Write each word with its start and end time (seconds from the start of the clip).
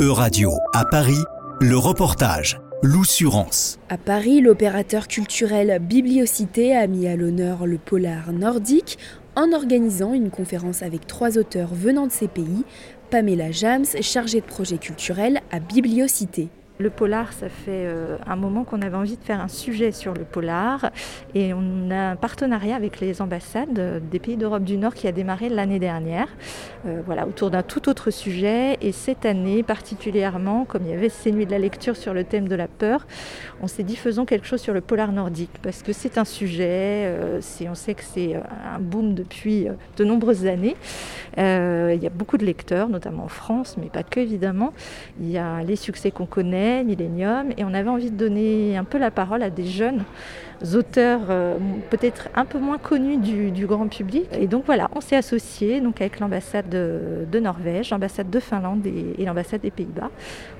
E-Radio, 0.00 0.52
à 0.74 0.84
Paris, 0.84 1.24
le 1.60 1.76
reportage. 1.76 2.60
L'Oussurance. 2.84 3.80
À 3.88 3.98
Paris, 3.98 4.40
l'opérateur 4.40 5.08
culturel 5.08 5.80
Bibliocité 5.82 6.76
a 6.76 6.86
mis 6.86 7.08
à 7.08 7.16
l'honneur 7.16 7.66
le 7.66 7.78
polar 7.78 8.32
nordique 8.32 8.96
en 9.34 9.52
organisant 9.52 10.14
une 10.14 10.30
conférence 10.30 10.84
avec 10.84 11.08
trois 11.08 11.36
auteurs 11.36 11.74
venant 11.74 12.06
de 12.06 12.12
ces 12.12 12.28
pays. 12.28 12.64
Pamela 13.10 13.50
Jams, 13.50 13.86
chargée 14.00 14.40
de 14.40 14.46
projet 14.46 14.78
culturel 14.78 15.40
à 15.50 15.58
Bibliocité. 15.58 16.48
Le 16.80 16.90
polar, 16.90 17.32
ça 17.32 17.48
fait 17.48 17.86
euh, 17.86 18.18
un 18.24 18.36
moment 18.36 18.62
qu'on 18.62 18.82
avait 18.82 18.96
envie 18.96 19.16
de 19.16 19.24
faire 19.24 19.40
un 19.40 19.48
sujet 19.48 19.90
sur 19.90 20.14
le 20.14 20.22
polar 20.22 20.92
et 21.34 21.52
on 21.52 21.90
a 21.90 22.10
un 22.10 22.16
partenariat 22.16 22.76
avec 22.76 23.00
les 23.00 23.20
ambassades 23.20 24.08
des 24.08 24.18
pays 24.20 24.36
d'Europe 24.36 24.62
du 24.62 24.76
Nord 24.76 24.94
qui 24.94 25.08
a 25.08 25.12
démarré 25.12 25.48
l'année 25.48 25.80
dernière, 25.80 26.28
euh, 26.86 27.02
voilà, 27.04 27.26
autour 27.26 27.50
d'un 27.50 27.64
tout 27.64 27.88
autre 27.88 28.12
sujet. 28.12 28.78
Et 28.80 28.92
cette 28.92 29.26
année 29.26 29.64
particulièrement, 29.64 30.64
comme 30.64 30.84
il 30.84 30.90
y 30.90 30.94
avait 30.94 31.08
ces 31.08 31.32
nuits 31.32 31.46
de 31.46 31.50
la 31.50 31.58
lecture 31.58 31.96
sur 31.96 32.14
le 32.14 32.22
thème 32.22 32.46
de 32.46 32.54
la 32.54 32.68
peur, 32.68 33.08
on 33.60 33.66
s'est 33.66 33.82
dit 33.82 33.96
faisons 33.96 34.24
quelque 34.24 34.46
chose 34.46 34.60
sur 34.60 34.72
le 34.72 34.80
polar 34.80 35.10
nordique 35.10 35.58
parce 35.60 35.82
que 35.82 35.92
c'est 35.92 36.16
un 36.16 36.24
sujet, 36.24 37.06
euh, 37.06 37.40
on 37.68 37.74
sait 37.74 37.94
que 37.94 38.04
c'est 38.04 38.36
un 38.36 38.78
boom 38.78 39.14
depuis 39.14 39.66
de 39.96 40.04
nombreuses 40.04 40.46
années. 40.46 40.76
Il 41.38 42.02
y 42.02 42.06
a 42.06 42.10
beaucoup 42.10 42.36
de 42.36 42.44
lecteurs, 42.44 42.88
notamment 42.88 43.24
en 43.24 43.28
France, 43.28 43.76
mais 43.80 43.88
pas 43.88 44.02
que 44.02 44.20
évidemment. 44.20 44.72
Il 45.20 45.30
y 45.30 45.38
a 45.38 45.62
les 45.62 45.76
succès 45.76 46.10
qu'on 46.10 46.26
connaît 46.26 46.84
Millennium, 46.84 47.50
et 47.56 47.64
on 47.64 47.74
avait 47.74 47.90
envie 47.90 48.10
de 48.10 48.16
donner 48.16 48.76
un 48.76 48.84
peu 48.84 48.98
la 48.98 49.10
parole 49.10 49.42
à 49.42 49.50
des 49.50 49.64
jeunes 49.64 50.04
auteurs 50.74 51.20
euh, 51.30 51.56
peut-être 51.90 52.28
un 52.34 52.44
peu 52.44 52.58
moins 52.58 52.78
connus 52.78 53.18
du, 53.18 53.66
grand 53.66 53.88
public. 53.88 54.26
Et 54.38 54.46
donc 54.46 54.64
voilà, 54.66 54.88
on 54.94 55.00
s'est 55.00 55.16
associé 55.16 55.80
donc 55.80 56.00
avec 56.00 56.20
l'ambassade 56.20 56.68
de, 56.68 57.38
Norvège, 57.38 57.90
l'ambassade 57.90 58.30
de 58.30 58.40
Finlande 58.40 58.86
et, 58.86 59.24
l'ambassade 59.24 59.60
des 59.60 59.70
Pays-Bas 59.70 60.10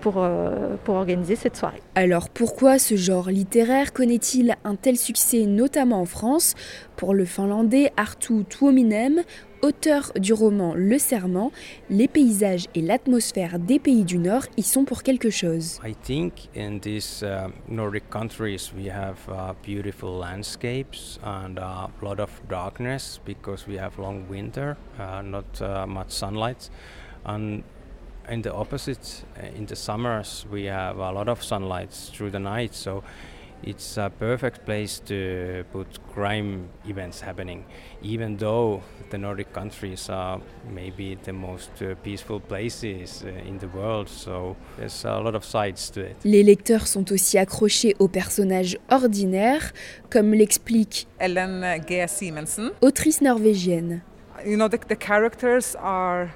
pour, 0.00 0.16
euh, 0.18 0.76
pour 0.84 0.96
organiser 0.96 1.36
cette 1.36 1.56
soirée. 1.56 1.80
Alors 1.94 2.28
pourquoi 2.28 2.78
ce 2.78 2.96
genre 2.96 3.30
littéraire 3.30 3.92
connaît-il 3.92 4.54
un 4.64 4.74
tel 4.74 4.96
succès 4.96 5.46
notamment 5.46 6.00
en 6.00 6.04
France? 6.04 6.54
Pour 6.96 7.12
le 7.12 7.26
finlandais 7.26 7.92
Artu 7.98 8.44
Tuominen, 8.48 9.22
auteur 9.60 10.12
du 10.18 10.32
roman 10.32 10.72
Le 10.74 10.98
Serment, 10.98 11.52
les 11.90 12.08
paysages 12.08 12.68
et 12.74 12.80
l'atmosphère 12.80 13.58
des 13.58 13.78
pays 13.78 14.04
du 14.04 14.16
Nord 14.16 14.44
y 14.56 14.62
sont 14.62 14.86
pour 14.86 15.02
quelque 15.02 15.28
chose. 15.28 15.78
I 15.84 15.94
think 15.94 16.48
in 16.56 16.78
these 16.80 17.22
uh, 17.22 17.48
Nordic 17.68 18.08
countries 18.08 18.72
we 18.74 18.88
have 18.88 19.18
uh, 19.28 19.52
beautiful 19.62 20.18
landscapes 20.18 21.18
and 21.22 21.58
uh, 21.58 21.88
a 21.88 22.04
lot 22.04 22.18
of 22.18 22.30
darkness 22.48 23.20
because 23.26 23.66
we 23.68 23.76
have 23.76 23.98
long 23.98 24.26
winter, 24.30 24.76
uh, 24.98 25.20
not 25.22 25.60
uh, 25.60 25.86
much 25.86 26.10
sunlight. 26.10 26.70
And 27.26 27.62
in 28.30 28.40
the 28.40 28.54
opposite, 28.54 29.24
uh, 29.36 29.46
in 29.54 29.66
the 29.66 29.76
summers 29.76 30.46
we 30.50 30.64
have 30.64 30.96
a 30.96 31.12
lot 31.12 31.28
of 31.28 31.42
sunlight 31.42 31.90
through 31.90 32.30
the 32.30 32.40
night. 32.40 32.74
So 32.74 33.02
it's 33.62 33.96
a 33.96 34.10
perfect 34.18 34.64
place 34.64 35.00
to 35.06 35.64
put 35.72 35.86
crime 36.14 36.68
events 36.88 37.20
happening, 37.20 37.64
even 38.02 38.36
though 38.36 38.82
the 39.10 39.18
Nordic 39.18 39.52
countries 39.52 40.08
are 40.08 40.40
maybe 40.72 41.16
the 41.24 41.32
most 41.32 41.70
uh, 41.82 41.94
peaceful 42.02 42.40
places 42.40 43.24
uh, 43.24 43.48
in 43.48 43.58
the 43.58 43.68
world. 43.68 44.08
So 44.08 44.56
there's 44.78 45.04
a 45.04 45.20
lot 45.20 45.34
of 45.34 45.44
sides 45.44 45.90
to 45.90 46.00
it. 46.00 46.16
Les 46.24 46.42
lecteurs 46.42 46.86
sont 46.86 47.10
aussi 47.12 47.38
accrochés 47.38 47.94
aux 47.98 48.08
personnages 48.08 48.78
ordinaires, 48.90 49.72
comme 50.10 50.34
l'explique 50.34 51.06
Ellen 51.18 51.80
G. 51.88 52.04
Simensen, 52.06 52.70
autrice 52.80 53.20
norvégienne. 53.20 54.02
You 54.44 54.56
know, 54.56 54.68
the, 54.68 54.78
the 54.88 54.96
characters 54.96 55.74
are 55.80 56.28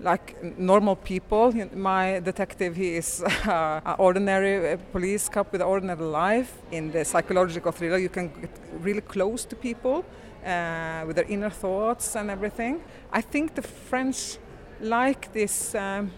like 0.00 0.42
normal 0.58 0.96
people. 0.96 1.52
My 1.74 2.20
detective, 2.20 2.76
he 2.76 2.96
is 2.96 3.22
uh, 3.46 3.80
an 3.84 3.94
ordinary 3.98 4.72
uh, 4.72 4.76
police 4.92 5.28
cop 5.28 5.52
with 5.52 5.62
ordinary 5.62 6.04
life. 6.04 6.52
In 6.70 6.92
the 6.92 7.04
psychological 7.04 7.72
thriller, 7.72 7.98
you 7.98 8.08
can 8.08 8.28
get 8.40 8.50
really 8.80 9.00
close 9.00 9.44
to 9.46 9.56
people 9.56 10.04
uh, 10.44 11.04
with 11.06 11.16
their 11.16 11.26
inner 11.28 11.50
thoughts 11.50 12.16
and 12.16 12.30
everything. 12.30 12.80
I 13.12 13.20
think 13.20 13.54
the 13.54 13.62
French 13.62 14.38
like 14.80 15.32
this 15.32 15.74
um, 15.74 16.10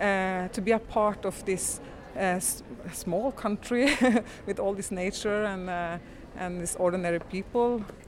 uh, 0.00 0.48
to 0.48 0.60
be 0.60 0.72
a 0.72 0.78
part 0.78 1.24
of 1.24 1.44
this 1.44 1.80
uh, 2.18 2.40
small 2.92 3.32
country 3.32 3.96
with 4.46 4.58
all 4.58 4.74
this 4.74 4.90
nature 4.90 5.44
and 5.44 5.70
uh, 5.70 5.98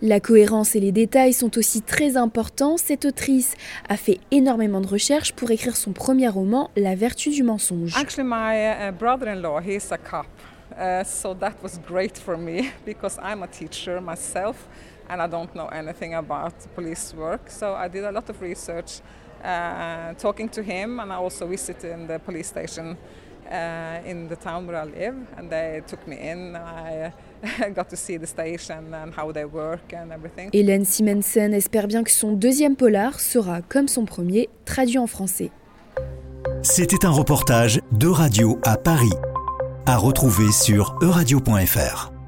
La 0.02 0.20
cohérence 0.20 0.76
et 0.76 0.80
les 0.80 0.92
détails 0.92 1.32
sont 1.32 1.58
aussi 1.58 1.82
très 1.82 2.16
importants. 2.16 2.76
Cette 2.76 3.04
autrice 3.04 3.54
a 3.88 3.96
fait 3.96 4.20
énormément 4.30 4.80
de 4.80 4.86
recherches 4.86 5.32
pour 5.32 5.50
écrire 5.50 5.76
son 5.76 5.92
premier 5.92 6.28
roman, 6.28 6.70
La 6.76 6.94
vertu 6.94 7.30
du 7.30 7.42
mensonge. 7.42 7.96
Actually, 7.96 8.28
my 8.28 8.88
uh, 8.88 8.92
brother-in-law, 8.92 9.60
he's 9.60 9.90
a 9.92 9.98
cop. 9.98 10.26
Uh, 10.72 11.04
so 11.04 11.34
that 11.34 11.54
was 11.62 11.78
great 11.86 12.16
for 12.16 12.36
me 12.36 12.70
because 12.86 13.18
I'm 13.22 13.42
a 13.42 13.48
teacher 13.48 14.00
myself 14.00 14.68
and 15.08 15.20
I 15.20 15.26
don't 15.26 15.52
know 15.54 15.66
anything 15.68 16.14
about 16.14 16.54
police 16.74 17.12
work. 17.14 17.50
So 17.50 17.74
I 17.74 17.88
did 17.88 18.04
a 18.04 18.12
lot 18.12 18.30
of 18.30 18.40
research 18.40 19.00
uh, 19.44 20.14
talking 20.14 20.48
to 20.50 20.62
him 20.62 21.00
and 21.00 21.12
I 21.12 21.16
also 21.16 21.46
visited 21.46 22.06
the 22.06 22.18
police 22.18 22.48
station 22.48 22.96
uh, 23.50 24.00
in 24.06 24.28
the 24.28 24.36
town 24.36 24.66
where 24.66 24.76
I 24.76 24.86
live 24.86 25.14
and 25.36 25.48
they 25.48 25.82
took 25.86 26.06
me 26.06 26.16
in. 26.16 26.54
I, 26.56 27.12
Hélène 30.52 30.84
Simensen 30.84 31.54
espère 31.54 31.86
bien 31.86 32.02
que 32.02 32.10
son 32.10 32.32
deuxième 32.32 32.76
polar 32.76 33.18
sera, 33.20 33.62
comme 33.62 33.88
son 33.88 34.04
premier, 34.04 34.48
traduit 34.64 34.98
en 34.98 35.06
français. 35.06 35.50
C'était 36.62 37.06
un 37.06 37.10
reportage 37.10 37.80
de 37.92 38.08
Radio 38.08 38.58
à 38.64 38.76
Paris, 38.76 39.12
à 39.86 39.96
retrouver 39.96 40.52
sur 40.52 40.98
euradio.fr. 41.00 42.19